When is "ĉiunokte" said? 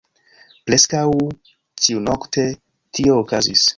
1.83-2.47